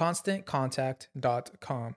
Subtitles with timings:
[0.00, 1.92] ConstantContact.com.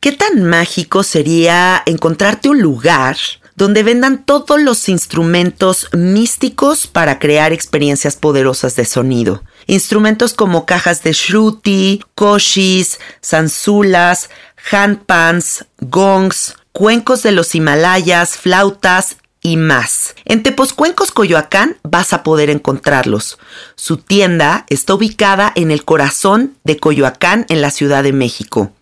[0.00, 3.16] ¿Qué tan mágico sería encontrarte un lugar
[3.54, 9.42] donde vendan todos los instrumentos místicos para crear experiencias poderosas de sonido?
[9.66, 14.28] Instrumentos como cajas de shruti, koshis, zanzulas,
[14.70, 20.14] handpans, gongs, cuencos de los Himalayas, flautas y más.
[20.24, 23.38] En Tepozcuencos, Coyoacán, vas a poder encontrarlos.
[23.76, 28.72] Su tienda está ubicada en el corazón de Coyoacán, en la Ciudad de México.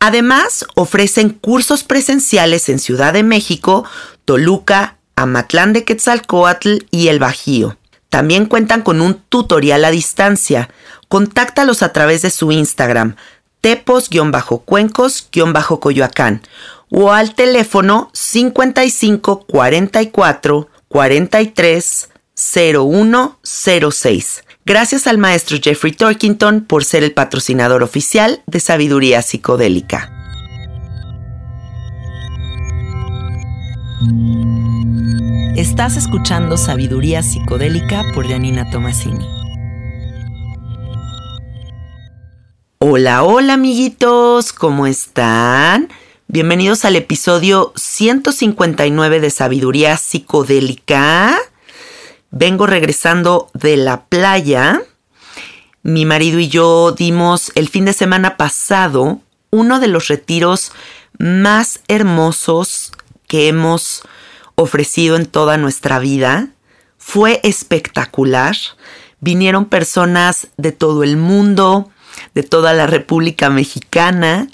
[0.00, 3.84] Además, ofrecen cursos presenciales en Ciudad de México,
[4.24, 7.76] Toluca, Amatlán de Quetzalcoatl y El Bajío.
[8.08, 10.68] También cuentan con un tutorial a distancia.
[11.06, 13.14] Contáctalos a través de su Instagram,
[13.60, 16.42] tepos-cuencos-coyoacán
[16.92, 24.44] o al teléfono 55 44 43 0106.
[24.64, 30.10] Gracias al maestro Jeffrey Torkington por ser el patrocinador oficial de Sabiduría Psicodélica.
[35.56, 39.26] Estás escuchando Sabiduría Psicodélica por Janina Tomasini.
[42.78, 45.88] Hola, hola amiguitos, ¿cómo están?
[46.32, 51.36] Bienvenidos al episodio 159 de Sabiduría Psicodélica.
[52.30, 54.80] Vengo regresando de la playa.
[55.82, 59.20] Mi marido y yo dimos el fin de semana pasado
[59.50, 60.72] uno de los retiros
[61.18, 62.92] más hermosos
[63.28, 64.00] que hemos
[64.54, 66.48] ofrecido en toda nuestra vida.
[66.96, 68.56] Fue espectacular.
[69.20, 71.90] Vinieron personas de todo el mundo,
[72.32, 74.48] de toda la República Mexicana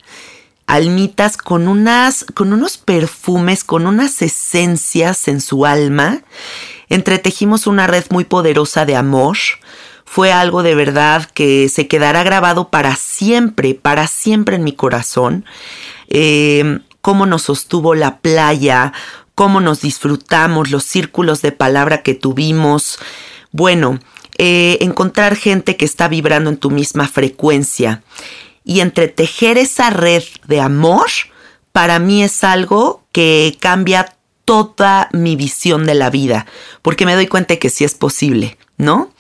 [0.69, 6.21] almitas con unas con unos perfumes, con unas esencias en su alma.
[6.91, 9.37] Entretejimos una red muy poderosa de amor.
[10.05, 15.45] Fue algo de verdad que se quedará grabado para siempre, para siempre en mi corazón.
[16.09, 18.93] Eh, cómo nos sostuvo la playa,
[19.35, 22.99] cómo nos disfrutamos, los círculos de palabra que tuvimos.
[23.53, 24.01] Bueno,
[24.37, 28.03] eh, encontrar gente que está vibrando en tu misma frecuencia
[28.69, 31.07] y entretejer esa red de amor,
[31.73, 36.45] para mí es algo que cambia toda mi visión de la vida,
[36.83, 39.11] porque me doy cuenta que sí es posible, ¿no?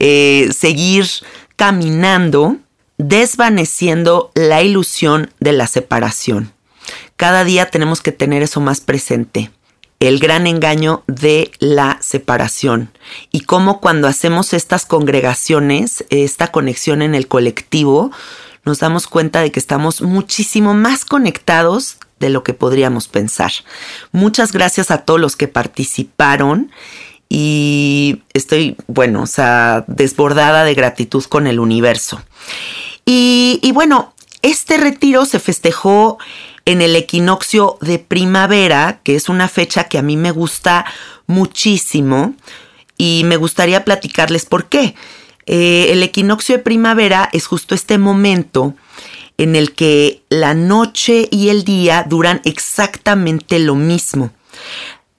[0.00, 1.06] Eh, seguir
[1.56, 2.56] caminando,
[2.96, 6.54] desvaneciendo la ilusión de la separación.
[7.16, 9.50] Cada día tenemos que tener eso más presente
[10.00, 12.90] el gran engaño de la separación
[13.30, 18.10] y cómo cuando hacemos estas congregaciones, esta conexión en el colectivo,
[18.64, 23.52] nos damos cuenta de que estamos muchísimo más conectados de lo que podríamos pensar.
[24.12, 26.70] Muchas gracias a todos los que participaron
[27.28, 32.22] y estoy, bueno, o sea, desbordada de gratitud con el universo.
[33.04, 36.18] Y, y bueno, este retiro se festejó
[36.64, 40.86] en el equinoccio de primavera, que es una fecha que a mí me gusta
[41.26, 42.34] muchísimo
[42.96, 44.94] y me gustaría platicarles por qué.
[45.46, 48.74] Eh, el equinoccio de primavera es justo este momento
[49.36, 54.30] en el que la noche y el día duran exactamente lo mismo.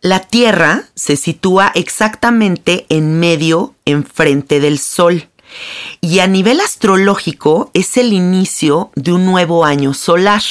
[0.01, 5.30] La Tierra se sitúa exactamente en medio, enfrente del Sol.
[6.01, 10.44] Y a nivel astrológico es el inicio de un nuevo año solar.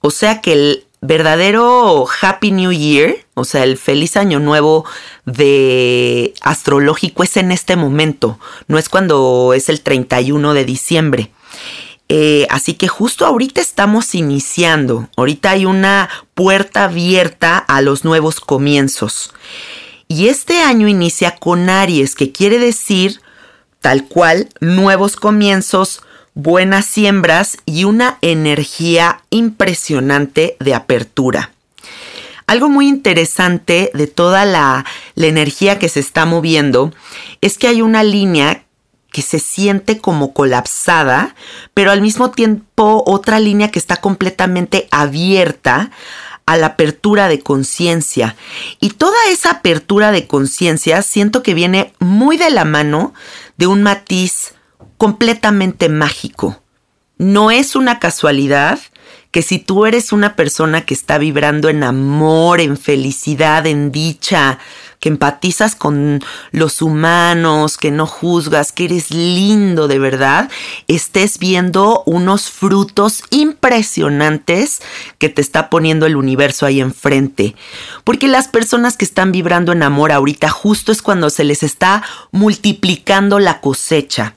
[0.00, 4.84] O sea que el verdadero Happy New Year, o sea, el feliz año nuevo
[5.24, 8.38] de astrológico es en este momento,
[8.68, 11.30] no es cuando es el 31 de diciembre.
[12.08, 18.38] Eh, así que justo ahorita estamos iniciando, ahorita hay una puerta abierta a los nuevos
[18.40, 19.32] comienzos.
[20.08, 23.20] Y este año inicia con Aries, que quiere decir
[23.80, 26.02] tal cual nuevos comienzos,
[26.36, 31.50] buenas siembras y una energía impresionante de apertura.
[32.46, 34.84] Algo muy interesante de toda la,
[35.16, 36.92] energía que se está moviendo
[37.40, 38.64] es que hay una línea
[39.10, 41.34] que se siente como colapsada,
[41.72, 45.90] pero al mismo tiempo otra línea que está completamente abierta
[46.44, 48.36] a la apertura de conciencia.
[48.78, 53.14] Y toda esa apertura de conciencia siento que viene muy de la mano
[53.56, 54.52] de un matiz
[54.96, 56.60] completamente mágico.
[57.18, 58.78] No es una casualidad
[59.30, 64.58] que si tú eres una persona que está vibrando en amor, en felicidad, en dicha,
[65.00, 66.22] que empatizas con
[66.52, 70.50] los humanos, que no juzgas, que eres lindo de verdad,
[70.88, 74.80] estés viendo unos frutos impresionantes
[75.18, 77.56] que te está poniendo el universo ahí enfrente.
[78.04, 82.02] Porque las personas que están vibrando en amor ahorita justo es cuando se les está
[82.30, 84.35] multiplicando la cosecha.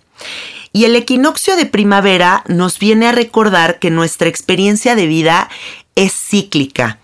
[0.72, 5.50] Y el equinoccio de primavera nos viene a recordar que nuestra experiencia de vida
[5.96, 7.00] es cíclica.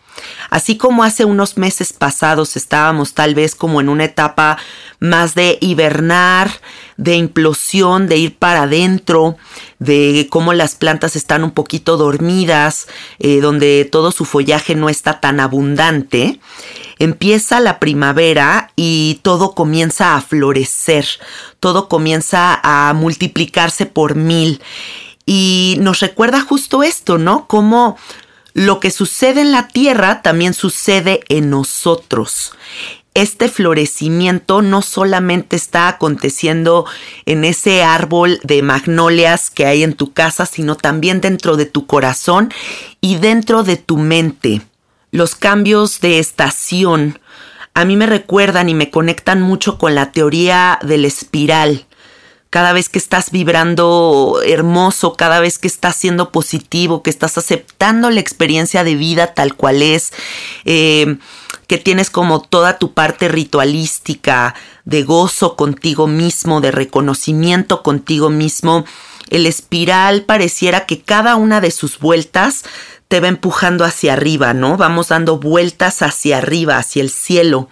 [0.49, 4.57] Así como hace unos meses pasados estábamos tal vez como en una etapa
[4.99, 6.49] más de hibernar,
[6.97, 9.37] de implosión, de ir para adentro,
[9.79, 12.87] de cómo las plantas están un poquito dormidas,
[13.19, 16.39] eh, donde todo su follaje no está tan abundante,
[16.99, 21.05] empieza la primavera y todo comienza a florecer,
[21.59, 24.61] todo comienza a multiplicarse por mil.
[25.25, 27.47] Y nos recuerda justo esto, ¿no?
[27.47, 27.97] Cómo
[28.53, 32.53] lo que sucede en la tierra también sucede en nosotros
[33.15, 36.85] este florecimiento no solamente está aconteciendo
[37.25, 41.87] en ese árbol de magnolias que hay en tu casa, sino también dentro de tu
[41.87, 42.53] corazón
[43.01, 44.61] y dentro de tu mente.
[45.11, 47.19] Los cambios de estación
[47.73, 51.85] a mí me recuerdan y me conectan mucho con la teoría del espiral
[52.55, 58.09] cada vez que estás vibrando hermoso, cada vez que estás siendo positivo, que estás aceptando
[58.09, 60.13] la experiencia de vida tal cual es,
[60.63, 61.17] eh,
[61.67, 68.85] que tienes como toda tu parte ritualística, de gozo contigo mismo, de reconocimiento contigo mismo,
[69.29, 72.63] el espiral pareciera que cada una de sus vueltas
[73.07, 74.77] te va empujando hacia arriba, ¿no?
[74.77, 77.69] Vamos dando vueltas hacia arriba, hacia el cielo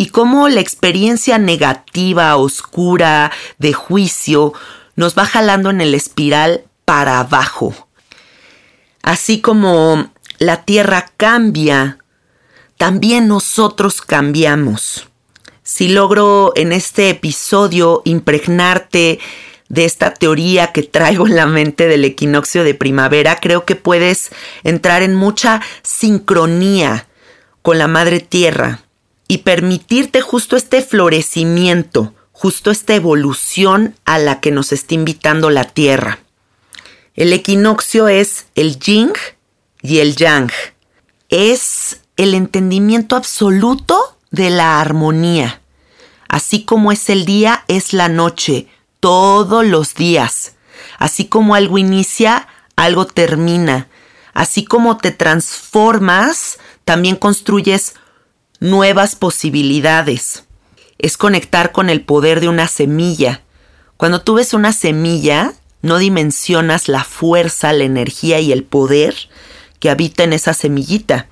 [0.00, 4.54] y cómo la experiencia negativa, oscura, de juicio,
[4.96, 7.74] nos va jalando en el espiral para abajo.
[9.02, 11.98] Así como la Tierra cambia,
[12.80, 15.06] también nosotros cambiamos.
[15.62, 19.18] Si logro en este episodio impregnarte
[19.68, 24.30] de esta teoría que traigo en la mente del equinoccio de primavera, creo que puedes
[24.64, 27.06] entrar en mucha sincronía
[27.60, 28.80] con la Madre Tierra
[29.28, 35.64] y permitirte justo este florecimiento, justo esta evolución a la que nos está invitando la
[35.64, 36.20] Tierra.
[37.14, 39.12] El equinoccio es el yin
[39.82, 40.50] y el yang.
[41.28, 43.98] Es el entendimiento absoluto
[44.30, 45.62] de la armonía.
[46.28, 48.68] Así como es el día, es la noche,
[49.00, 50.52] todos los días.
[50.98, 52.46] Así como algo inicia,
[52.76, 53.88] algo termina.
[54.34, 57.94] Así como te transformas, también construyes
[58.58, 60.44] nuevas posibilidades.
[60.98, 63.40] Es conectar con el poder de una semilla.
[63.96, 69.16] Cuando tú ves una semilla, no dimensionas la fuerza, la energía y el poder
[69.78, 71.26] que habita en esa semillita.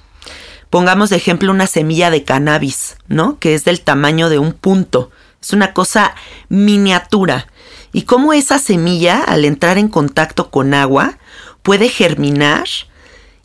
[0.70, 3.38] Pongamos de ejemplo una semilla de cannabis, ¿no?
[3.38, 5.10] Que es del tamaño de un punto.
[5.40, 6.14] Es una cosa
[6.48, 7.46] miniatura.
[7.92, 11.18] Y cómo esa semilla, al entrar en contacto con agua,
[11.62, 12.66] puede germinar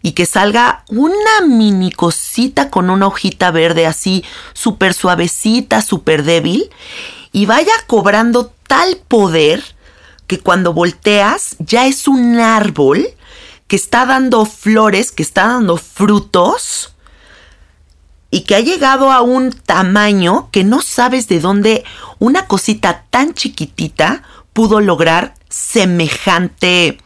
[0.02, 6.70] y que salga una mini cosita con una hojita verde así súper suavecita, súper débil
[7.32, 9.64] y vaya cobrando tal poder
[10.28, 13.08] que cuando volteas ya es un árbol
[13.68, 16.93] que está dando flores, que está dando frutos
[18.34, 21.84] y que ha llegado a un tamaño que no sabes de dónde
[22.18, 24.24] una cosita tan chiquitita
[24.54, 26.98] pudo lograr semejante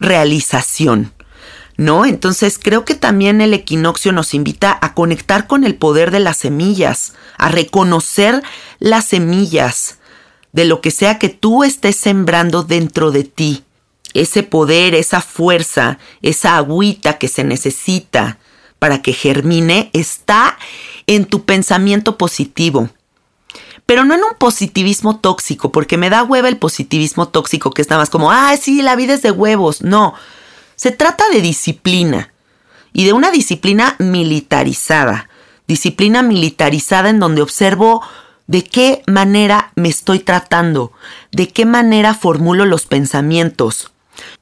[0.00, 1.12] realización.
[1.76, 2.06] ¿No?
[2.06, 6.38] Entonces creo que también el equinoccio nos invita a conectar con el poder de las
[6.38, 8.42] semillas, a reconocer
[8.78, 9.98] las semillas
[10.52, 13.64] de lo que sea que tú estés sembrando dentro de ti.
[14.14, 18.38] Ese poder, esa fuerza, esa agüita que se necesita
[18.84, 20.58] para que germine está
[21.06, 22.90] en tu pensamiento positivo.
[23.86, 27.88] Pero no en un positivismo tóxico, porque me da hueva el positivismo tóxico, que es
[27.88, 29.80] nada más como, ah, sí, la vida es de huevos.
[29.80, 30.12] No,
[30.76, 32.34] se trata de disciplina
[32.92, 35.30] y de una disciplina militarizada.
[35.66, 38.02] Disciplina militarizada en donde observo
[38.48, 40.92] de qué manera me estoy tratando,
[41.32, 43.92] de qué manera formulo los pensamientos,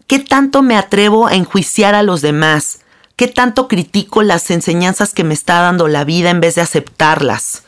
[0.08, 2.80] qué tanto me atrevo a enjuiciar a los demás,
[3.22, 7.62] qué tanto critico las enseñanzas que me está dando la vida en vez de aceptarlas.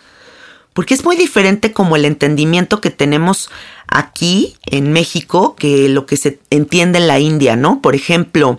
[0.73, 3.51] Porque es muy diferente como el entendimiento que tenemos
[3.87, 7.81] aquí en México que lo que se entiende en la India, ¿no?
[7.81, 8.59] Por ejemplo,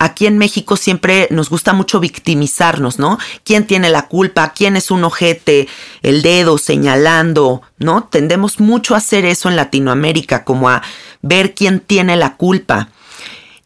[0.00, 3.16] aquí en México siempre nos gusta mucho victimizarnos, ¿no?
[3.44, 4.52] ¿Quién tiene la culpa?
[4.52, 5.68] ¿Quién es un ojete?
[6.02, 8.02] El dedo señalando, ¿no?
[8.10, 10.82] Tendemos mucho a hacer eso en Latinoamérica, como a
[11.22, 12.88] ver quién tiene la culpa.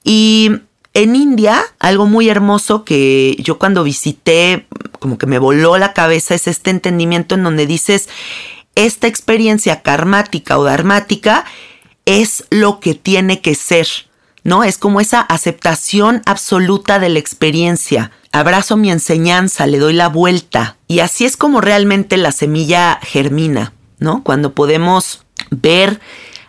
[0.07, 0.51] Y
[0.95, 4.67] en India, algo muy hermoso que yo cuando visité,
[5.01, 8.09] como que me voló la cabeza, es este entendimiento en donde dices,
[8.75, 11.45] esta experiencia karmática o dharmática
[12.07, 13.87] es lo que tiene que ser
[14.45, 14.63] ¿no?
[14.63, 18.13] Es como esa aceptación absoluta de la experiencia.
[18.31, 20.77] Abrazo mi enseñanza, le doy la vuelta.
[20.87, 24.23] Y así es como realmente la semilla germina, ¿no?
[24.23, 26.01] Cuando podemos ver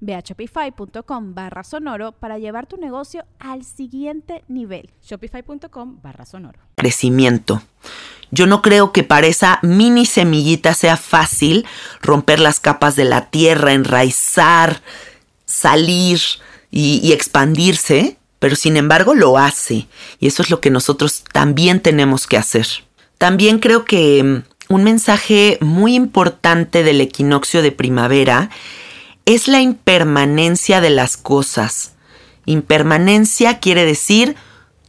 [0.00, 4.90] Ve a shopify.com barra sonoro para llevar tu negocio al siguiente nivel.
[5.02, 6.60] Shopify.com barra sonoro.
[6.76, 7.62] Crecimiento.
[8.30, 11.66] Yo no creo que para esa mini semillita sea fácil
[12.00, 14.82] romper las capas de la tierra, enraizar,
[15.46, 16.20] salir
[16.70, 19.88] y, y expandirse, pero sin embargo lo hace.
[20.20, 22.66] Y eso es lo que nosotros también tenemos que hacer.
[23.18, 28.50] También creo que mm, un mensaje muy importante del equinoccio de primavera
[29.34, 31.92] es la impermanencia de las cosas.
[32.46, 34.36] Impermanencia quiere decir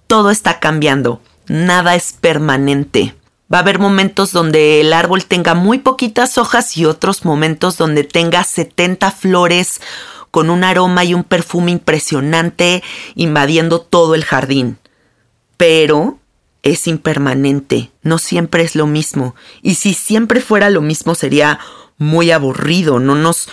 [0.07, 3.15] todo está cambiando, nada es permanente.
[3.53, 8.03] Va a haber momentos donde el árbol tenga muy poquitas hojas y otros momentos donde
[8.03, 9.79] tenga 70 flores
[10.31, 12.81] con un aroma y un perfume impresionante
[13.15, 14.79] invadiendo todo el jardín.
[15.57, 16.17] Pero
[16.63, 19.35] es impermanente, no siempre es lo mismo.
[19.61, 21.59] Y si siempre fuera lo mismo sería
[21.97, 23.47] muy aburrido, no nos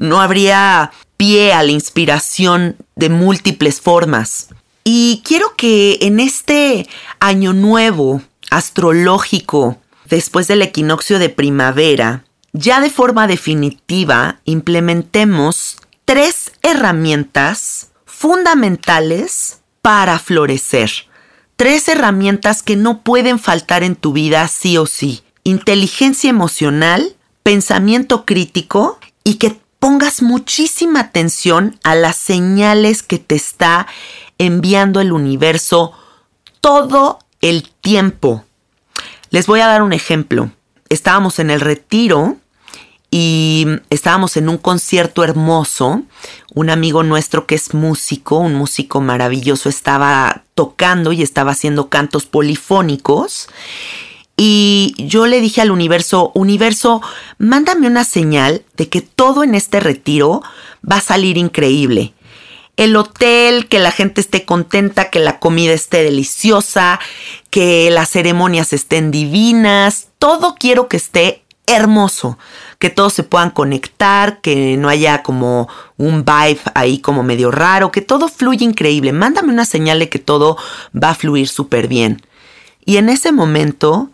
[0.00, 4.48] no habría pie a la inspiración de múltiples formas.
[4.82, 6.88] Y quiero que en este
[7.20, 15.76] año nuevo astrológico, después del equinoccio de primavera, ya de forma definitiva implementemos
[16.06, 20.90] tres herramientas fundamentales para florecer.
[21.56, 25.22] Tres herramientas que no pueden faltar en tu vida sí o sí.
[25.44, 33.88] Inteligencia emocional, pensamiento crítico y que pongas muchísima atención a las señales que te está
[34.38, 35.92] enviando el universo
[36.60, 38.44] todo el tiempo.
[39.30, 40.50] Les voy a dar un ejemplo.
[40.88, 42.36] Estábamos en el retiro
[43.10, 46.02] y estábamos en un concierto hermoso.
[46.52, 52.26] Un amigo nuestro que es músico, un músico maravilloso, estaba tocando y estaba haciendo cantos
[52.26, 53.48] polifónicos.
[54.42, 57.02] Y yo le dije al universo, universo,
[57.36, 60.42] mándame una señal de que todo en este retiro
[60.90, 62.14] va a salir increíble.
[62.78, 67.00] El hotel, que la gente esté contenta, que la comida esté deliciosa,
[67.50, 72.38] que las ceremonias estén divinas, todo quiero que esté hermoso,
[72.78, 75.68] que todos se puedan conectar, que no haya como
[75.98, 79.12] un vibe ahí como medio raro, que todo fluya increíble.
[79.12, 80.56] Mándame una señal de que todo
[80.96, 82.22] va a fluir súper bien.
[82.86, 84.10] Y en ese momento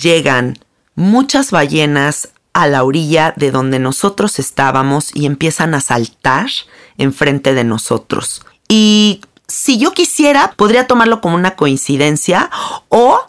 [0.00, 0.58] llegan
[0.94, 6.48] muchas ballenas a la orilla de donde nosotros estábamos y empiezan a saltar
[6.96, 8.44] enfrente de nosotros.
[8.68, 12.50] Y si yo quisiera, podría tomarlo como una coincidencia
[12.88, 13.20] o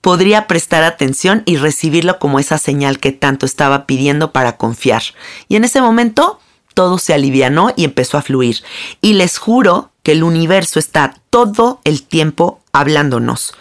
[0.00, 5.02] podría prestar atención y recibirlo como esa señal que tanto estaba pidiendo para confiar.
[5.48, 6.38] Y en ese momento
[6.74, 8.62] todo se alivianó y empezó a fluir.
[9.00, 13.54] Y les juro que el universo está todo el tiempo hablándonos.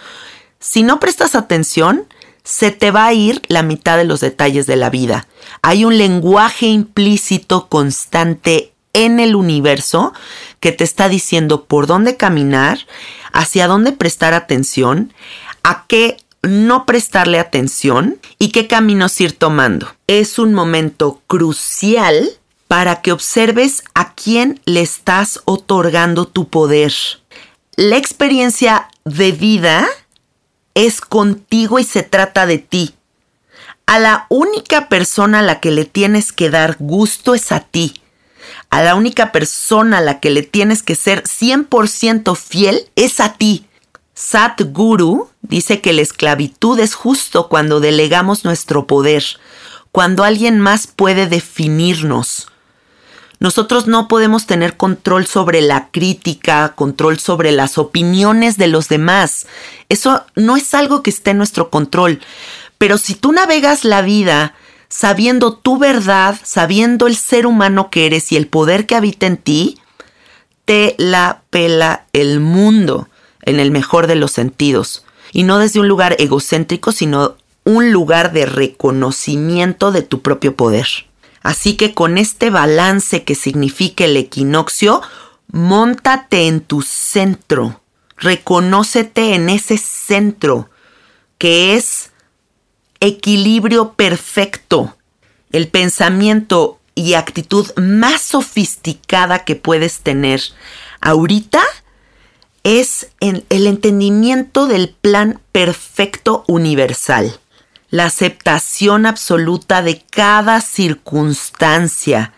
[0.60, 2.08] Si no prestas atención,
[2.44, 5.28] se te va a ir la mitad de los detalles de la vida.
[5.62, 10.14] Hay un lenguaje implícito constante en el universo
[10.60, 12.80] que te está diciendo por dónde caminar,
[13.32, 15.14] hacia dónde prestar atención,
[15.64, 19.88] a qué no prestarle atención y qué caminos ir tomando.
[20.08, 22.30] Es un momento crucial
[22.68, 26.94] para que observes a quién le estás otorgando tu poder.
[27.76, 29.88] La experiencia de vida
[30.74, 32.96] es contigo y se trata de ti.
[33.86, 38.02] A la única persona a la que le tienes que dar gusto es a ti.
[38.70, 43.34] A la única persona a la que le tienes que ser 100% fiel es a
[43.34, 43.68] ti.
[44.16, 49.24] Satguru dice que la esclavitud es justo cuando delegamos nuestro poder,
[49.92, 52.48] cuando alguien más puede definirnos.
[53.44, 59.48] Nosotros no podemos tener control sobre la crítica, control sobre las opiniones de los demás.
[59.90, 62.22] Eso no es algo que esté en nuestro control.
[62.78, 64.56] Pero si tú navegas la vida
[64.88, 69.36] sabiendo tu verdad, sabiendo el ser humano que eres y el poder que habita en
[69.36, 69.78] ti,
[70.64, 73.10] te la pela el mundo
[73.42, 78.32] en el mejor de los sentidos, y no desde un lugar egocéntrico, sino un lugar
[78.32, 80.88] de reconocimiento de tu propio poder.
[81.44, 85.02] Así que con este balance que significa el equinoccio,
[85.52, 87.82] montate en tu centro,
[88.18, 90.70] reconócete en ese centro
[91.38, 92.12] que es
[93.02, 94.96] equilibrio perfecto,
[95.52, 100.42] el pensamiento y actitud más sofisticada que puedes tener
[101.02, 101.62] ahorita
[102.64, 107.40] es en el entendimiento del plan perfecto universal,
[107.94, 112.34] la aceptación absoluta de cada circunstancia,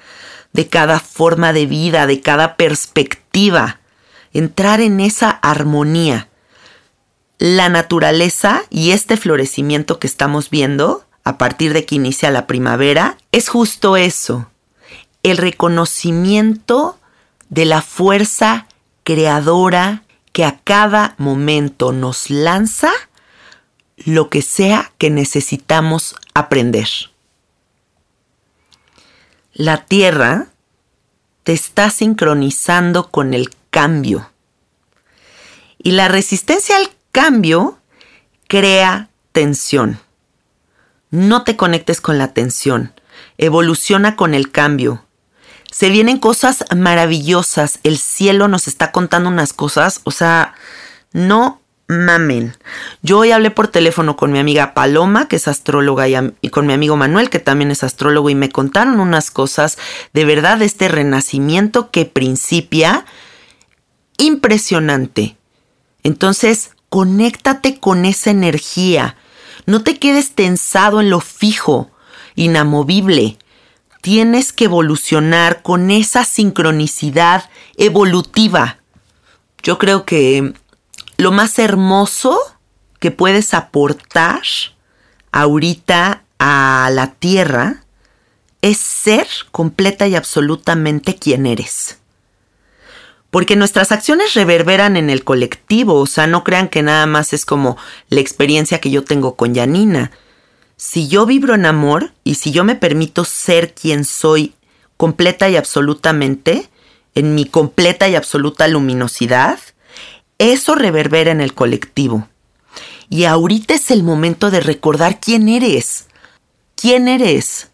[0.52, 3.80] de cada forma de vida, de cada perspectiva,
[4.34, 6.28] entrar en esa armonía.
[7.38, 13.16] La naturaleza y este florecimiento que estamos viendo a partir de que inicia la primavera
[13.32, 14.52] es justo eso,
[15.24, 17.00] el reconocimiento
[17.48, 18.68] de la fuerza
[19.06, 22.92] creadora que a cada momento nos lanza
[24.06, 26.88] lo que sea que necesitamos aprender.
[29.54, 30.48] La Tierra
[31.44, 34.30] te está sincronizando con el cambio.
[35.78, 37.80] Y la resistencia al cambio
[38.48, 40.00] crea tensión.
[41.10, 42.94] No te conectes con la tensión.
[43.38, 45.04] Evoluciona con el cambio.
[45.72, 47.80] Se vienen cosas maravillosas.
[47.84, 50.02] El cielo nos está contando unas cosas.
[50.04, 50.54] O sea,
[51.12, 52.56] no mamen.
[53.02, 56.74] Yo hoy hablé por teléfono con mi amiga Paloma, que es astróloga, y, con mi
[56.74, 59.78] amigo Manuel, que también es astrólogo, y me contaron unas cosas
[60.14, 63.06] de verdad de este renacimiento que principia
[64.18, 65.38] impresionante.
[66.04, 69.18] Entonces, conéctate con esa energía.
[69.66, 71.92] No te quedes tensado en lo fijo,
[72.36, 73.38] inamovible
[74.06, 78.78] tienes que evolucionar con esa sincronicidad evolutiva.
[79.64, 80.54] Yo creo que
[81.18, 82.38] lo más hermoso
[83.00, 84.42] que puedes aportar
[85.32, 87.84] ahorita a la tierra
[88.62, 92.00] es ser completa y absolutamente quien eres.
[93.30, 97.46] Porque nuestras acciones reverberan en el colectivo, o sea, no crean que nada más es
[97.46, 97.78] como
[98.10, 100.12] la experiencia que yo tengo con Janina
[100.78, 104.54] si yo vibro en amor y si yo me permito ser quien soy
[104.98, 106.70] completa y absolutamente,
[107.16, 109.60] en mi completa y absoluta luminosidad,
[110.38, 112.28] eso reverbera en el colectivo.
[113.10, 116.08] Y ahorita es el momento de recordar quién eres.
[116.76, 117.70] ¿Quién eres?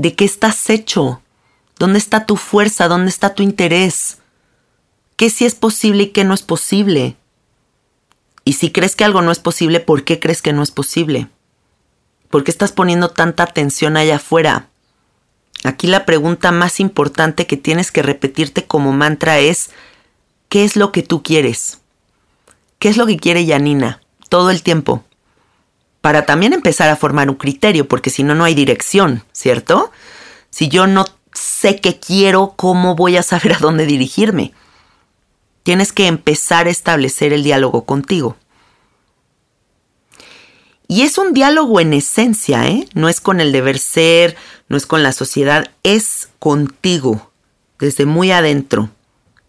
[0.00, 1.20] de qué estás hecho,
[1.78, 4.16] dónde está tu fuerza, dónde está tu interés,
[5.16, 7.16] qué sí es posible y qué no es posible.
[8.42, 11.28] Y si crees que algo no es posible, ¿por qué crees que no es posible?
[12.30, 14.68] ¿Por qué estás poniendo tanta atención allá afuera?
[15.64, 19.68] Aquí la pregunta más importante que tienes que repetirte como mantra es,
[20.48, 21.79] ¿qué es lo que tú quieres?
[22.80, 24.00] ¿Qué es lo que quiere Yanina?
[24.30, 25.04] Todo el tiempo.
[26.00, 29.92] Para también empezar a formar un criterio, porque si no, no hay dirección, ¿cierto?
[30.48, 34.54] Si yo no sé qué quiero, ¿cómo voy a saber a dónde dirigirme?
[35.62, 38.36] Tienes que empezar a establecer el diálogo contigo.
[40.88, 42.88] Y es un diálogo en esencia, ¿eh?
[42.94, 44.38] No es con el deber ser,
[44.70, 47.30] no es con la sociedad, es contigo,
[47.78, 48.88] desde muy adentro.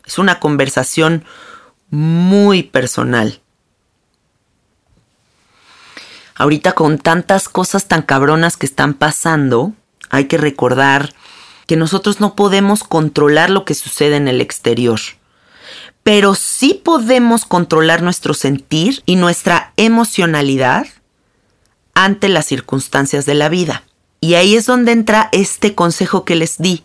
[0.05, 1.23] Es una conversación
[1.91, 3.39] muy personal.
[6.35, 9.73] Ahorita con tantas cosas tan cabronas que están pasando,
[10.09, 11.13] hay que recordar
[11.67, 14.99] que nosotros no podemos controlar lo que sucede en el exterior
[16.03, 20.87] pero sí podemos controlar nuestro sentir y nuestra emocionalidad
[21.93, 23.83] ante las circunstancias de la vida.
[24.19, 26.83] Y ahí es donde entra este consejo que les di,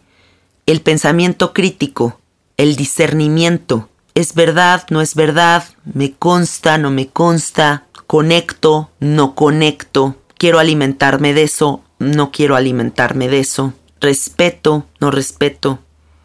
[0.67, 2.21] el pensamiento crítico,
[2.57, 3.89] el discernimiento.
[4.17, 4.87] ¿Es verdad?
[4.89, 5.65] ¿No es verdad?
[5.85, 6.79] ¿Me consta?
[6.79, 7.85] ¿No me consta?
[8.07, 8.91] ¿Conecto?
[8.99, 10.17] ¿No conecto?
[10.39, 11.85] ¿Quiero alimentarme de eso?
[11.99, 13.75] ¿No quiero alimentarme de eso?
[14.01, 14.87] ¿Respeto?
[15.01, 15.81] ¿No respeto?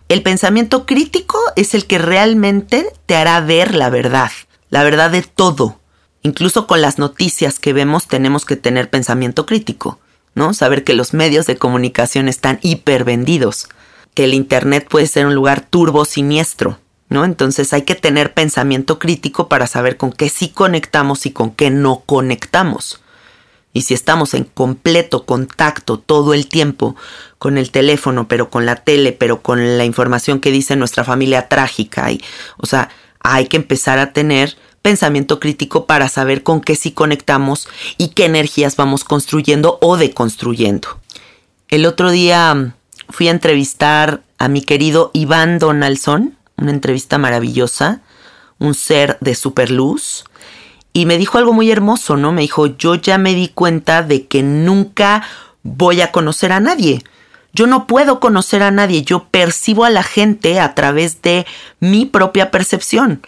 [0.08, 4.32] El pensamiento crítico es el que realmente te hará ver la verdad,
[4.70, 5.82] la verdad de todo.
[6.22, 10.00] Incluso con las noticias que vemos tenemos que tener pensamiento crítico,
[10.34, 10.54] ¿no?
[10.54, 13.68] Saber que los medios de comunicación están hipervendidos,
[14.14, 16.80] que el Internet puede ser un lugar turbo siniestro,
[17.12, 17.26] ¿no?
[17.26, 21.70] Entonces hay que tener pensamiento crítico para saber con qué sí conectamos y con qué
[21.70, 23.02] no conectamos.
[23.74, 26.96] Y si estamos en completo contacto todo el tiempo
[27.38, 31.50] con el teléfono, pero con la tele, pero con la información que dice nuestra familia
[31.50, 32.22] trágica, y,
[32.58, 37.68] o sea, hay que empezar a tener pensamiento crítico para saber con qué sí conectamos
[37.98, 40.98] y qué energías vamos construyendo o deconstruyendo.
[41.68, 42.74] El otro día mm,
[43.10, 48.02] fui a entrevistar a mi querido Iván Donaldson, una entrevista maravillosa,
[48.60, 50.26] un ser de superluz,
[50.94, 52.32] y me dijo algo muy hermoso, ¿no?
[52.32, 55.24] Me dijo, yo ya me di cuenta de que nunca
[55.64, 57.04] voy a conocer a nadie.
[57.54, 61.46] Yo no puedo conocer a nadie, yo percibo a la gente a través de
[61.80, 63.26] mi propia percepción.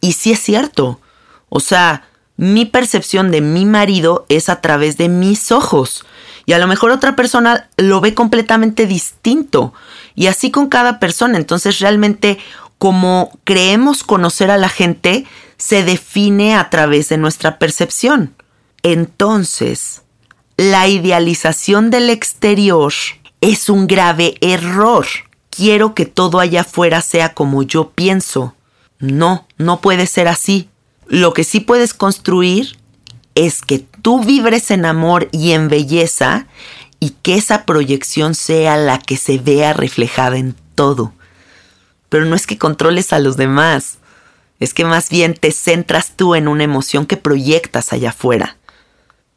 [0.00, 1.00] Y sí es cierto.
[1.48, 2.04] O sea,
[2.36, 6.04] mi percepción de mi marido es a través de mis ojos.
[6.46, 9.72] Y a lo mejor otra persona lo ve completamente distinto.
[10.14, 11.38] Y así con cada persona.
[11.38, 12.38] Entonces realmente
[12.82, 15.24] como creemos conocer a la gente,
[15.56, 18.34] se define a través de nuestra percepción.
[18.82, 20.02] Entonces,
[20.56, 22.92] la idealización del exterior
[23.40, 25.06] es un grave error.
[25.50, 28.56] Quiero que todo allá afuera sea como yo pienso.
[28.98, 30.68] No, no puede ser así.
[31.06, 32.76] Lo que sí puedes construir
[33.36, 36.48] es que tú vibres en amor y en belleza
[37.02, 41.12] y que esa proyección sea la que se vea reflejada en todo.
[42.08, 43.98] Pero no es que controles a los demás,
[44.60, 48.56] es que más bien te centras tú en una emoción que proyectas allá afuera.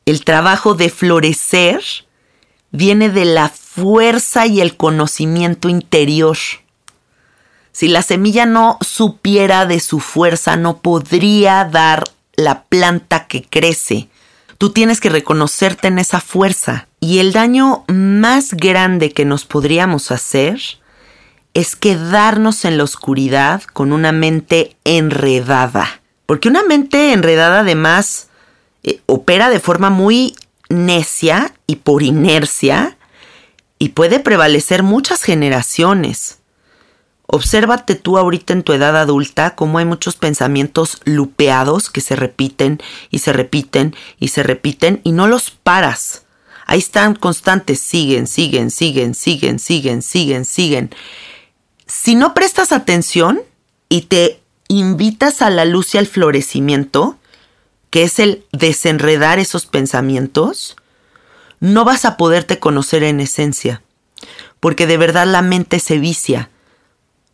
[0.05, 1.81] El trabajo de florecer
[2.69, 6.37] viene de la fuerza y el conocimiento interior.
[7.71, 12.03] Si la semilla no supiera de su fuerza, no podría dar
[12.35, 14.07] la planta que crece.
[14.59, 16.87] Tú tienes que reconocerte en esa fuerza.
[17.07, 20.59] Y el daño más grande que nos podríamos hacer
[21.53, 26.01] es quedarnos en la oscuridad con una mente enredada.
[26.25, 28.29] Porque una mente enredada además
[28.81, 30.35] eh, opera de forma muy
[30.67, 32.97] necia y por inercia
[33.77, 36.39] y puede prevalecer muchas generaciones.
[37.27, 42.81] Obsérvate tú ahorita en tu edad adulta cómo hay muchos pensamientos lupeados que se repiten
[43.11, 46.24] y se repiten y se repiten y no los paras.
[46.65, 50.89] Ahí están constantes, siguen, siguen, siguen, siguen, siguen, siguen, siguen.
[51.85, 53.41] Si no prestas atención
[53.87, 57.17] y te invitas a la luz y al florecimiento,
[57.91, 60.75] que es el desenredar esos pensamientos,
[61.59, 63.81] no vas a poderte conocer en esencia,
[64.59, 66.49] porque de verdad la mente se vicia,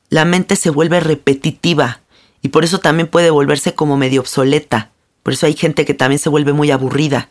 [0.09, 2.01] la mente se vuelve repetitiva
[2.41, 4.91] y por eso también puede volverse como medio obsoleta.
[5.23, 7.29] Por eso hay gente que también se vuelve muy aburrida,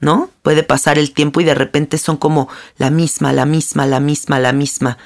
[0.00, 0.30] ¿no?
[0.42, 4.38] Puede pasar el tiempo y de repente son como la misma, la misma, la misma,
[4.38, 4.98] la misma.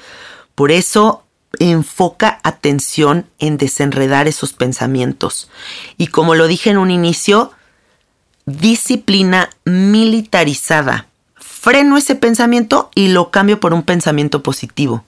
[0.55, 1.23] Por eso
[1.59, 5.49] enfoca atención en desenredar esos pensamientos.
[5.97, 7.51] Y como lo dije en un inicio,
[8.45, 15.05] disciplina militarizada, freno ese pensamiento y lo cambio por un pensamiento positivo.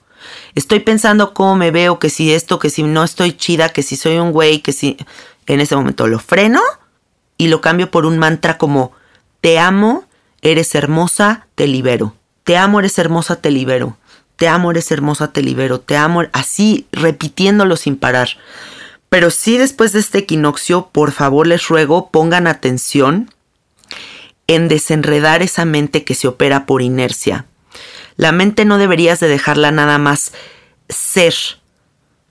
[0.54, 3.96] Estoy pensando cómo me veo, que si esto, que si no estoy chida, que si
[3.96, 4.96] soy un güey, que si...
[5.48, 6.60] En ese momento lo freno
[7.38, 8.90] y lo cambio por un mantra como
[9.40, 10.04] te amo,
[10.42, 12.14] eres hermosa, te libero.
[12.44, 13.96] Te amo, eres hermosa, te libero.
[14.36, 15.80] Te amo, eres hermosa, te libero.
[15.80, 18.28] Te amo, así repitiéndolo sin parar.
[19.08, 23.30] Pero sí después de este equinoccio, por favor les ruego, pongan atención
[24.46, 27.46] en desenredar esa mente que se opera por inercia.
[28.16, 30.32] La mente no deberías de dejarla nada más
[30.88, 31.34] ser,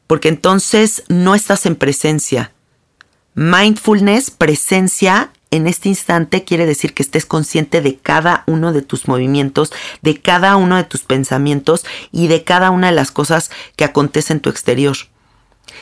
[0.07, 2.51] porque entonces no estás en presencia.
[3.35, 9.07] Mindfulness, presencia en este instante quiere decir que estés consciente de cada uno de tus
[9.07, 13.85] movimientos, de cada uno de tus pensamientos y de cada una de las cosas que
[13.85, 14.97] acontecen en tu exterior.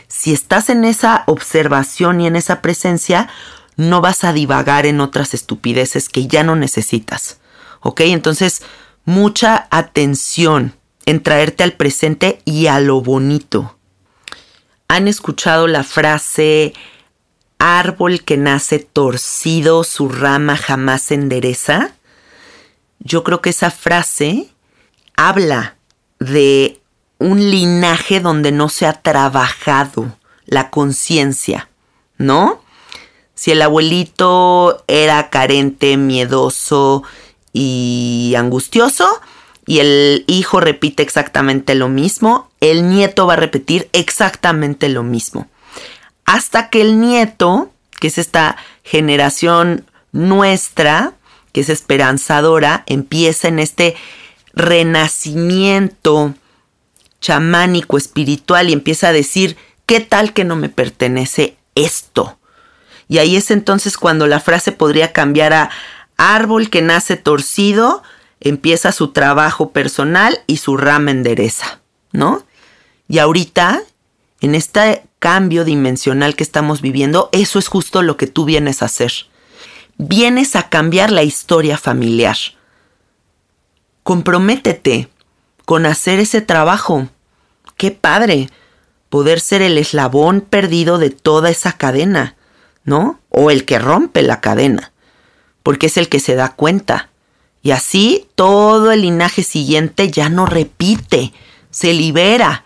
[0.07, 3.29] Si estás en esa observación y en esa presencia,
[3.75, 7.39] no vas a divagar en otras estupideces que ya no necesitas.
[7.81, 8.01] ¿Ok?
[8.01, 8.61] Entonces,
[9.05, 13.77] mucha atención en traerte al presente y a lo bonito.
[14.87, 16.73] ¿Han escuchado la frase
[17.63, 21.93] árbol que nace torcido, su rama jamás se endereza?
[22.99, 24.49] Yo creo que esa frase
[25.15, 25.77] habla
[26.19, 26.81] de
[27.19, 31.69] un linaje donde no se ha trabajado la conciencia,
[32.17, 32.61] ¿no?
[33.33, 37.03] Si el abuelito era carente, miedoso
[37.53, 39.07] y angustioso,
[39.65, 45.47] y el hijo repite exactamente lo mismo, el nieto va a repetir exactamente lo mismo.
[46.25, 51.13] Hasta que el nieto, que es esta generación nuestra,
[51.51, 53.95] que es esperanzadora, empieza en este
[54.53, 56.33] renacimiento
[57.19, 62.37] chamánico, espiritual y empieza a decir, ¿qué tal que no me pertenece esto?
[63.07, 65.69] Y ahí es entonces cuando la frase podría cambiar a
[66.17, 68.03] árbol que nace torcido,
[68.39, 71.79] empieza su trabajo personal y su rama endereza,
[72.11, 72.45] ¿no?
[73.07, 73.81] Y ahorita,
[74.43, 78.85] en este cambio dimensional que estamos viviendo, eso es justo lo que tú vienes a
[78.85, 79.13] hacer.
[79.97, 82.35] Vienes a cambiar la historia familiar.
[84.03, 85.07] Comprométete
[85.63, 87.07] con hacer ese trabajo.
[87.77, 88.49] Qué padre
[89.07, 92.35] poder ser el eslabón perdido de toda esa cadena,
[92.83, 93.21] ¿no?
[93.29, 94.91] O el que rompe la cadena,
[95.63, 97.11] porque es el que se da cuenta.
[97.61, 101.31] Y así todo el linaje siguiente ya no repite,
[101.71, 102.62] se libera.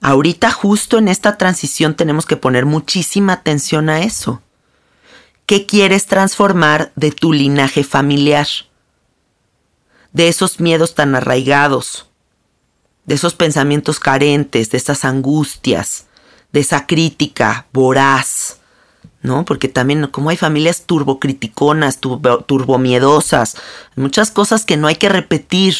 [0.00, 4.42] Ahorita justo en esta transición tenemos que poner muchísima atención a eso.
[5.46, 8.46] ¿Qué quieres transformar de tu linaje familiar?
[10.12, 12.08] De esos miedos tan arraigados,
[13.04, 16.06] de esos pensamientos carentes, de esas angustias,
[16.52, 18.58] de esa crítica voraz,
[19.22, 19.44] ¿no?
[19.44, 23.56] Porque también como hay familias turbocriticonas, turbo, turbomiedosas,
[23.94, 25.74] muchas cosas que no hay que repetir.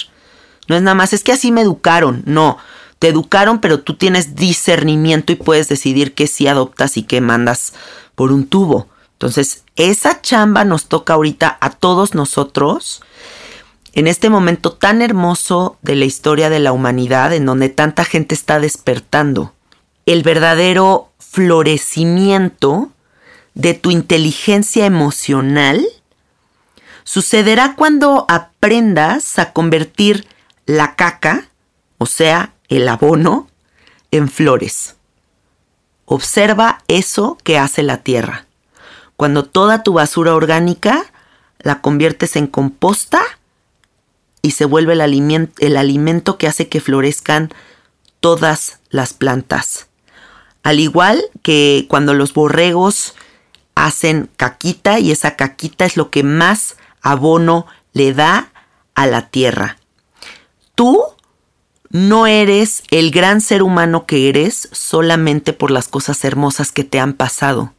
[0.68, 2.58] No es nada más, es que así me educaron, no.
[2.98, 7.74] Te educaron, pero tú tienes discernimiento y puedes decidir qué sí adoptas y qué mandas
[8.14, 8.88] por un tubo.
[9.12, 13.02] Entonces, esa chamba nos toca ahorita a todos nosotros
[13.96, 18.34] en este momento tan hermoso de la historia de la humanidad, en donde tanta gente
[18.34, 19.54] está despertando,
[20.04, 22.90] el verdadero florecimiento
[23.54, 25.86] de tu inteligencia emocional
[27.04, 30.26] sucederá cuando aprendas a convertir
[30.66, 31.48] la caca,
[31.96, 33.48] o sea, el abono,
[34.10, 34.96] en flores.
[36.04, 38.46] Observa eso que hace la tierra.
[39.16, 41.04] Cuando toda tu basura orgánica
[41.58, 43.22] la conviertes en composta
[44.42, 47.52] y se vuelve el alimento, el alimento que hace que florezcan
[48.20, 49.88] todas las plantas.
[50.62, 53.14] Al igual que cuando los borregos
[53.74, 58.50] hacen caquita y esa caquita es lo que más abono le da
[58.94, 59.78] a la tierra.
[60.74, 61.02] Tú
[61.96, 67.00] no eres el gran ser humano que eres solamente por las cosas hermosas que te
[67.00, 67.72] han pasado.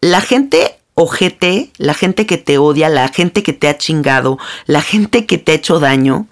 [0.00, 4.80] La gente ojete, la gente que te odia, la gente que te ha chingado, la
[4.80, 6.28] gente que te ha hecho daño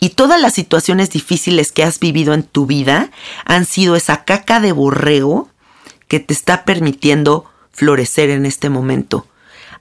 [0.00, 3.10] y todas las situaciones difíciles que has vivido en tu vida
[3.44, 5.48] han sido esa caca de borrego
[6.08, 9.26] que te está permitiendo florecer en este momento.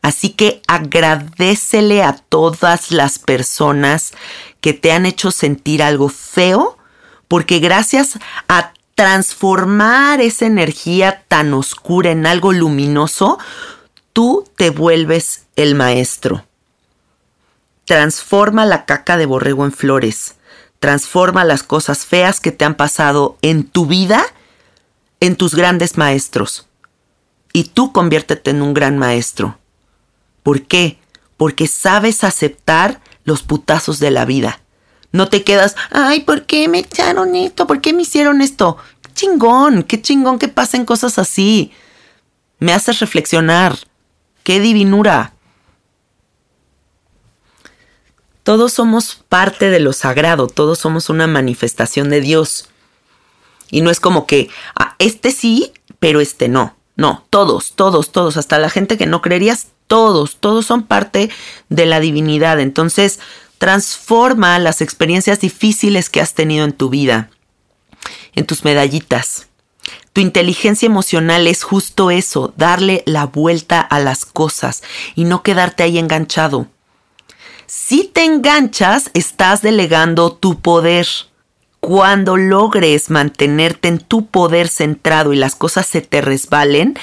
[0.02, 4.13] Así que agradecele a todas las personas
[4.62, 6.78] que te han hecho sentir algo feo,
[7.28, 13.39] porque gracias a transformar esa energía tan oscura en algo luminoso,
[14.13, 16.45] tú te vuelves el maestro.
[17.86, 20.36] Transforma la caca de borrego en flores.
[20.80, 24.26] Transforma las cosas feas que te han pasado en tu vida
[25.19, 26.67] en tus grandes maestros.
[27.52, 29.58] Y tú conviértete en un gran maestro.
[30.43, 31.00] ¿Por qué?
[31.38, 34.60] Porque sabes aceptar los putazos de la vida.
[35.12, 37.65] No te quedas, ay, ¿por qué me echaron esto?
[37.65, 38.78] ¿Por qué me hicieron esto?
[39.20, 41.72] chingón, qué chingón que pasen cosas así.
[42.60, 43.78] Me haces reflexionar.
[44.44, 45.34] Qué divinura.
[48.44, 52.70] Todos somos parte de lo sagrado, todos somos una manifestación de Dios.
[53.70, 56.76] Y no es como que, ah, este sí, pero este no.
[56.96, 61.30] No, todos, todos, todos, hasta la gente que no creerías, todos, todos son parte
[61.67, 62.62] de la divinidad.
[62.62, 63.19] Entonces,
[63.58, 67.30] transforma las experiencias difíciles que has tenido en tu vida
[68.36, 69.47] en tus medallitas.
[70.13, 74.84] Tu inteligencia emocional es justo eso, darle la vuelta a las cosas
[75.15, 76.67] y no quedarte ahí enganchado.
[77.65, 81.08] Si te enganchas, estás delegando tu poder.
[81.80, 86.97] Cuando logres mantenerte en tu poder centrado y las cosas se te resbalen,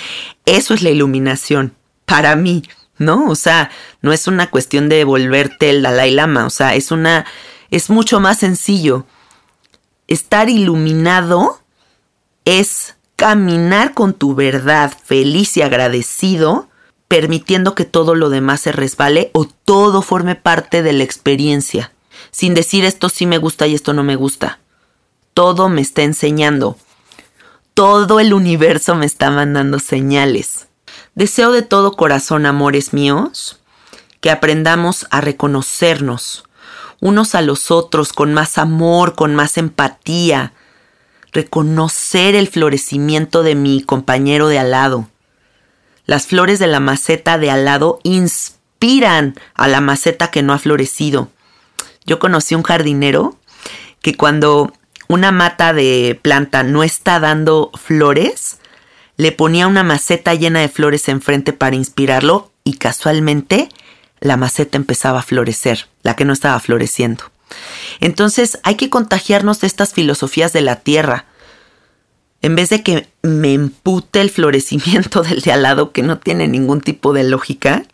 [0.44, 1.75] eso es la iluminación.
[2.07, 2.62] Para mí,
[2.99, 3.29] ¿no?
[3.29, 7.27] O sea, no es una cuestión de volverte el Dalai Lama, o sea, es una
[7.71, 9.05] es mucho más sencillo
[10.09, 11.61] estar iluminado
[12.45, 16.69] es caminar con tu verdad feliz y agradecido,
[17.09, 21.92] permitiendo que todo lo demás se resbale o todo forme parte de la experiencia,
[22.31, 24.61] sin decir esto sí me gusta y esto no me gusta.
[25.35, 26.79] Todo me está enseñando.
[27.75, 30.69] Todo el universo me está mandando señales.
[31.16, 33.59] Deseo de todo corazón, amores míos,
[34.20, 36.44] que aprendamos a reconocernos,
[37.00, 40.52] unos a los otros con más amor, con más empatía,
[41.33, 45.09] reconocer el florecimiento de mi compañero de al lado.
[46.05, 50.59] Las flores de la maceta de al lado inspiran a la maceta que no ha
[50.59, 51.31] florecido.
[52.05, 53.38] Yo conocí un jardinero
[54.02, 54.70] que cuando
[55.09, 58.59] una mata de planta no está dando flores,
[59.16, 63.68] le ponía una maceta llena de flores enfrente para inspirarlo y casualmente
[64.20, 67.24] la maceta empezaba a florecer, la que no estaba floreciendo.
[68.00, 71.26] Entonces hay que contagiarnos de estas filosofías de la tierra.
[72.42, 76.48] En vez de que me empute el florecimiento del de al lado, que no tiene
[76.48, 77.85] ningún tipo de lógica,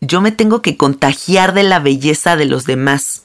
[0.00, 3.24] yo me tengo que contagiar de la belleza de los demás.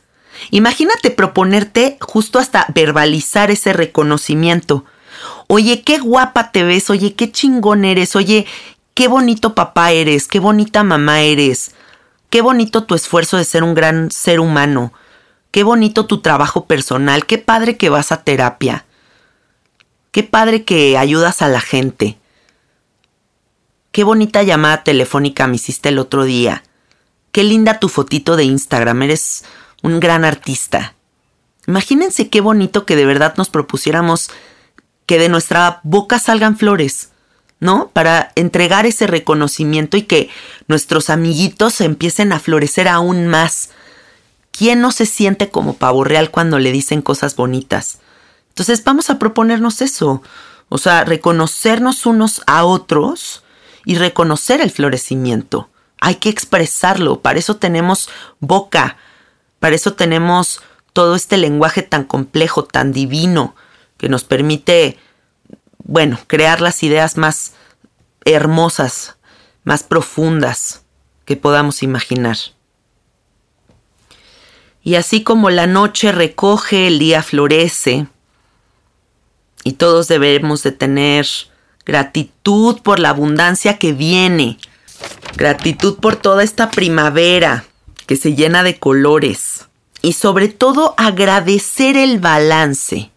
[0.51, 4.85] Imagínate proponerte justo hasta verbalizar ese reconocimiento.
[5.47, 8.45] Oye, qué guapa te ves, oye, qué chingón eres, oye,
[8.93, 11.71] qué bonito papá eres, qué bonita mamá eres.
[12.29, 14.91] Qué bonito tu esfuerzo de ser un gran ser humano.
[15.51, 17.25] Qué bonito tu trabajo personal.
[17.25, 18.85] Qué padre que vas a terapia.
[20.11, 22.17] Qué padre que ayudas a la gente.
[23.91, 26.63] Qué bonita llamada telefónica me hiciste el otro día.
[27.31, 29.03] Qué linda tu fotito de Instagram.
[29.03, 29.45] Eres
[29.81, 30.95] un gran artista.
[31.65, 34.29] Imagínense qué bonito que de verdad nos propusiéramos
[35.07, 37.09] que de nuestra boca salgan flores.
[37.59, 37.89] ¿no?
[37.89, 40.29] Para entregar ese reconocimiento y que
[40.67, 43.71] nuestros amiguitos empiecen a florecer aún más.
[44.51, 47.99] ¿Quién no se siente como pavo real cuando le dicen cosas bonitas?
[48.49, 50.23] Entonces vamos a proponernos eso,
[50.69, 53.43] o sea, reconocernos unos a otros
[53.85, 55.69] y reconocer el florecimiento.
[56.01, 58.97] Hay que expresarlo, para eso tenemos boca,
[59.59, 60.61] para eso tenemos
[60.93, 63.55] todo este lenguaje tan complejo, tan divino,
[63.97, 64.97] que nos permite
[65.87, 67.53] bueno, crear las ideas más
[68.25, 69.15] hermosas,
[69.63, 70.83] más profundas
[71.25, 72.37] que podamos imaginar.
[74.83, 78.07] Y así como la noche recoge, el día florece,
[79.63, 81.27] y todos debemos de tener
[81.85, 84.57] gratitud por la abundancia que viene,
[85.35, 87.65] gratitud por toda esta primavera
[88.05, 89.67] que se llena de colores,
[90.01, 93.11] y sobre todo agradecer el balance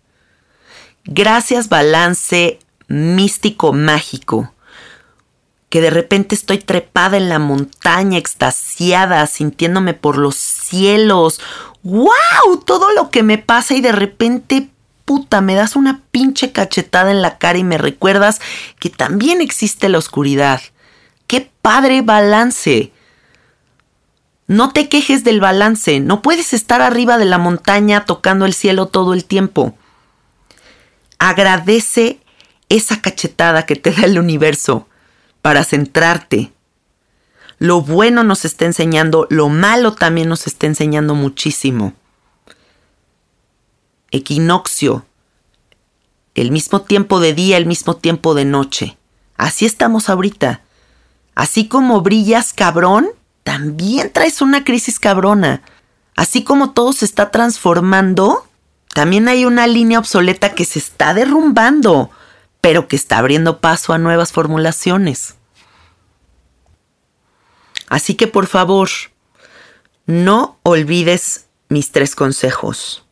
[1.12, 4.54] Gracias balance místico mágico,
[5.68, 11.40] que de repente estoy trepada en la montaña, extasiada, sintiéndome por los cielos.
[11.82, 12.62] ¡Wow!
[12.64, 14.70] Todo lo que me pasa y de repente,
[15.04, 18.40] puta, me das una pinche cachetada en la cara y me recuerdas
[18.78, 20.60] que también existe la oscuridad.
[21.26, 22.92] ¡Qué padre balance!
[24.46, 28.86] No te quejes del balance, no puedes estar arriba de la montaña tocando el cielo
[28.86, 29.74] todo el tiempo.
[31.20, 32.18] Agradece
[32.70, 34.88] esa cachetada que te da el universo
[35.42, 36.50] para centrarte.
[37.58, 41.92] Lo bueno nos está enseñando, lo malo también nos está enseñando muchísimo.
[44.10, 45.04] Equinoccio,
[46.34, 48.96] el mismo tiempo de día, el mismo tiempo de noche.
[49.36, 50.62] Así estamos ahorita.
[51.34, 53.10] Así como brillas cabrón,
[53.42, 55.60] también traes una crisis cabrona.
[56.16, 58.46] Así como todo se está transformando,
[58.94, 62.10] también hay una línea obsoleta que se está derrumbando,
[62.60, 65.36] pero que está abriendo paso a nuevas formulaciones.
[67.88, 68.88] Así que por favor,
[70.06, 73.04] No olvides mis tres consejos.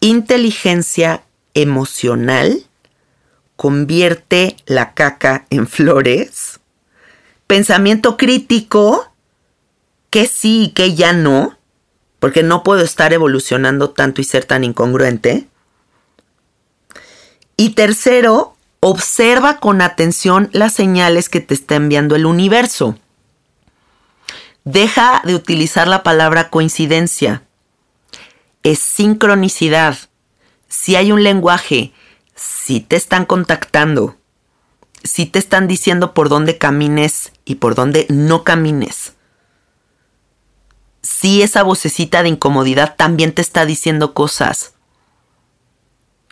[0.00, 1.22] Inteligencia
[1.52, 2.64] emocional
[3.56, 6.60] convierte la caca en flores.
[7.46, 9.12] Pensamiento crítico,
[10.08, 11.58] que sí y que ya no,
[12.24, 15.46] porque no puedo estar evolucionando tanto y ser tan incongruente.
[17.54, 22.98] Y tercero, observa con atención las señales que te está enviando el universo.
[24.64, 27.42] Deja de utilizar la palabra coincidencia.
[28.62, 29.98] Es sincronicidad.
[30.66, 31.92] Si hay un lenguaje,
[32.34, 34.16] si te están contactando,
[35.02, 39.12] si te están diciendo por dónde camines y por dónde no camines.
[41.24, 44.74] Si esa vocecita de incomodidad también te está diciendo cosas.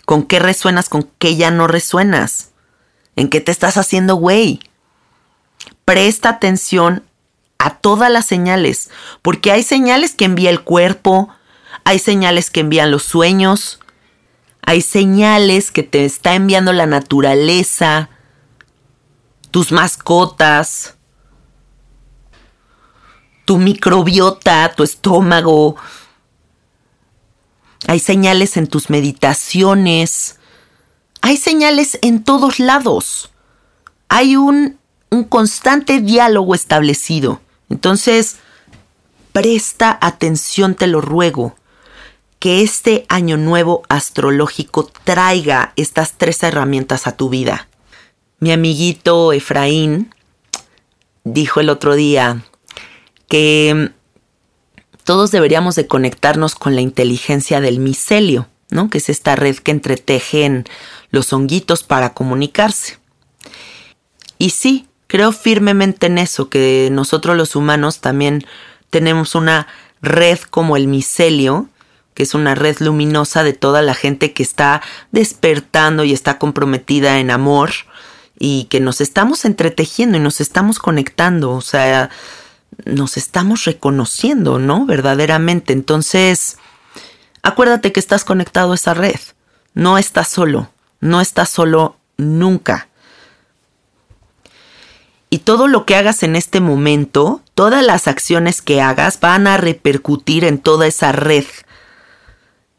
[0.04, 0.90] ¿Con qué resuenas?
[0.90, 2.50] ¿Con qué ya no resuenas?
[3.16, 4.60] ¿En qué te estás haciendo güey?
[5.86, 7.04] Presta atención
[7.56, 8.90] a todas las señales,
[9.22, 11.30] porque hay señales que envía el cuerpo,
[11.84, 13.80] hay señales que envían los sueños,
[14.60, 18.10] hay señales que te está enviando la naturaleza,
[19.50, 20.96] tus mascotas,
[23.44, 25.76] tu microbiota, tu estómago.
[27.86, 30.38] Hay señales en tus meditaciones.
[31.20, 33.30] Hay señales en todos lados.
[34.08, 34.78] Hay un,
[35.10, 37.40] un constante diálogo establecido.
[37.68, 38.36] Entonces,
[39.32, 41.56] presta atención, te lo ruego,
[42.38, 47.68] que este año nuevo astrológico traiga estas tres herramientas a tu vida.
[48.40, 50.12] Mi amiguito Efraín
[51.24, 52.42] dijo el otro día
[53.32, 53.92] que
[55.04, 58.90] todos deberíamos de conectarnos con la inteligencia del micelio, ¿no?
[58.90, 60.66] Que es esta red que entretejen
[61.10, 62.98] los honguitos para comunicarse.
[64.36, 68.44] Y sí, creo firmemente en eso, que nosotros los humanos también
[68.90, 69.66] tenemos una
[70.02, 71.70] red como el micelio,
[72.12, 77.18] que es una red luminosa de toda la gente que está despertando y está comprometida
[77.18, 77.70] en amor
[78.38, 82.10] y que nos estamos entretejiendo y nos estamos conectando, o sea,
[82.84, 84.86] nos estamos reconociendo, ¿no?
[84.86, 85.72] Verdaderamente.
[85.72, 86.56] Entonces,
[87.42, 89.20] acuérdate que estás conectado a esa red.
[89.74, 90.70] No estás solo,
[91.00, 92.88] no estás solo nunca.
[95.30, 99.56] Y todo lo que hagas en este momento, todas las acciones que hagas van a
[99.56, 101.46] repercutir en toda esa red,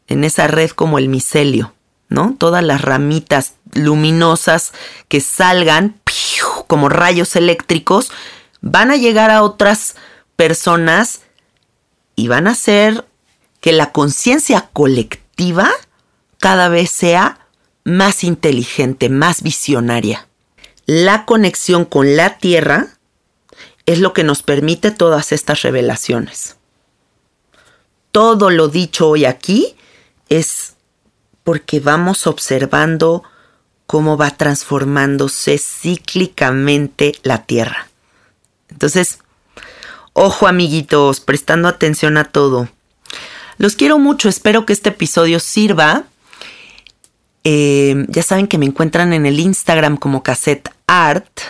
[0.06, 1.74] en esa red como el micelio,
[2.08, 2.36] ¿no?
[2.38, 4.72] Todas las ramitas luminosas
[5.08, 5.96] que salgan
[6.68, 8.12] como rayos eléctricos
[8.64, 9.96] van a llegar a otras
[10.36, 11.20] personas
[12.16, 13.06] y van a hacer
[13.60, 15.70] que la conciencia colectiva
[16.38, 17.38] cada vez sea
[17.84, 20.26] más inteligente, más visionaria
[20.86, 22.88] la conexión con la tierra
[23.86, 26.56] es lo que nos permite todas estas revelaciones.
[28.12, 29.76] Todo lo dicho hoy aquí
[30.28, 30.74] es
[31.42, 33.22] porque vamos observando
[33.86, 37.88] cómo va transformándose cíclicamente la tierra.
[38.74, 39.20] Entonces,
[40.12, 42.68] ojo amiguitos, prestando atención a todo.
[43.56, 46.04] Los quiero mucho, espero que este episodio sirva
[47.44, 51.40] eh, ya saben que me encuentran en el Instagram como Cassette Art.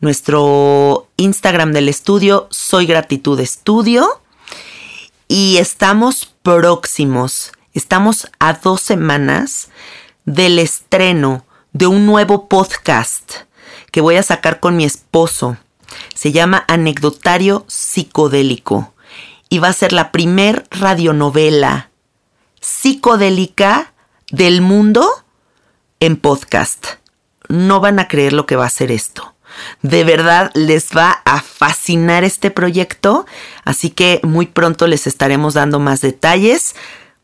[0.00, 4.22] Nuestro Instagram del estudio, Soy Gratitud Estudio.
[5.26, 9.68] Y estamos próximos, estamos a dos semanas
[10.24, 13.32] del estreno de un nuevo podcast
[13.90, 15.58] que voy a sacar con mi esposo.
[16.14, 18.94] Se llama Anecdotario Psicodélico
[19.48, 21.90] y va a ser la primer radionovela
[22.60, 23.92] psicodélica
[24.30, 25.08] del mundo
[26.00, 26.86] en podcast.
[27.48, 29.34] No van a creer lo que va a ser esto.
[29.82, 33.26] De verdad les va a fascinar este proyecto,
[33.64, 36.74] así que muy pronto les estaremos dando más detalles.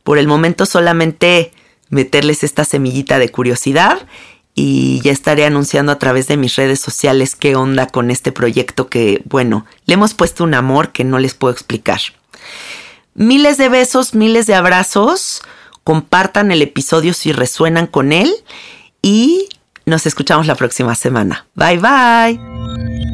[0.03, 1.53] Por el momento solamente
[1.91, 4.07] meterles esta semillita de curiosidad
[4.55, 8.89] y ya estaré anunciando a través de mis redes sociales qué onda con este proyecto
[8.89, 12.01] que, bueno, le hemos puesto un amor que no les puedo explicar.
[13.15, 15.43] Miles de besos, miles de abrazos
[15.83, 18.33] compartan el episodio si resuenan con él
[19.03, 19.49] y
[19.87, 21.47] nos escuchamos la próxima semana.
[21.55, 23.14] Bye bye.